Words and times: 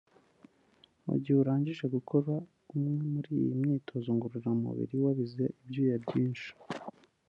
Mu 1.07 1.15
gihe 1.21 1.37
urangije 1.39 1.85
gukora 1.95 2.33
umwe 2.73 2.93
muri 3.13 3.29
iyi 3.41 3.53
myitozo 3.61 4.09
ngororamubiri 4.15 4.95
wabize 5.03 5.43
ibyuya 5.61 5.97
byinshi 6.05 6.49